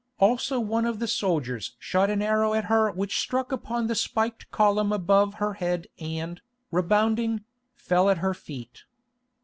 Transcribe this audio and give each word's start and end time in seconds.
Also 0.17 0.59
one 0.59 0.87
of 0.87 0.97
the 0.97 1.07
soldiers 1.07 1.75
shot 1.77 2.09
an 2.09 2.23
arrow 2.23 2.55
at 2.55 2.65
her 2.65 2.89
which 2.89 3.19
struck 3.19 3.51
upon 3.51 3.85
the 3.85 3.93
spiked 3.93 4.49
column 4.49 4.91
above 4.91 5.35
her 5.35 5.53
head 5.53 5.85
and, 5.99 6.41
rebounding, 6.71 7.41
fell 7.75 8.09
at 8.09 8.17
her 8.17 8.33
feet. 8.33 8.85